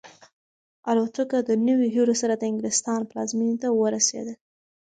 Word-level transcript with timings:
الوتکه 0.89 1.37
د 1.43 1.49
نویو 1.65 1.91
هیلو 1.95 2.15
سره 2.21 2.33
د 2.37 2.43
انګلستان 2.51 2.99
پلازمینې 3.09 3.55
ته 3.63 3.67
ورسېده. 3.79 4.33